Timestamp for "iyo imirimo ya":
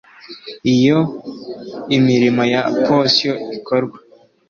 0.75-2.61